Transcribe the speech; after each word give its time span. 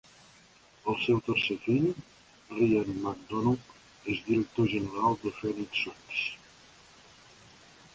El 0.93 0.95
seu 1.01 1.19
tercer 1.27 1.57
fill, 1.65 1.85
Ryan 2.55 2.91
McDonough, 3.03 3.77
es 4.15 4.25
director 4.33 4.75
general 4.75 5.23
dels 5.23 5.41
Phoenix 5.45 5.87
Suns. 5.87 6.25